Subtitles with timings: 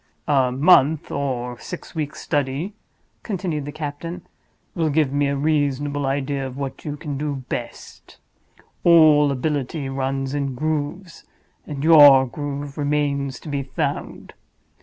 [0.27, 2.73] "A month or six weeks' study,"
[3.21, 4.23] continued the captain,
[4.73, 8.17] "will give me a reasonable idea of what you can do best.
[8.83, 11.23] All ability runs in grooves;
[11.67, 14.33] and your groove remains to be found.